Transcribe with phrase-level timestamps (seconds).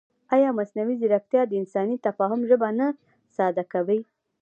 [0.35, 2.87] ایا مصنوعي ځیرکتیا د انساني تفاهم ژبه نه
[3.35, 3.99] ساده کوي؟